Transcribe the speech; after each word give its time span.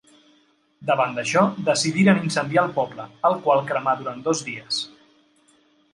Davant 0.89 1.11
d'això, 1.17 1.43
decidiren 1.67 2.23
incendiar 2.29 2.63
el 2.69 2.73
poble, 2.79 3.07
el 3.31 3.39
qual 3.47 3.63
cremà 3.73 3.97
durant 4.01 4.29
dos 4.29 4.43
dies. 4.49 4.85